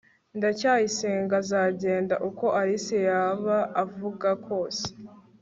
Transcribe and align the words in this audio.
ndacyayisenga 0.37 1.33
azagenda, 1.41 2.15
uko 2.29 2.45
alice 2.59 2.97
yaba 3.09 3.57
avuga 3.83 4.29
kose 4.47 4.85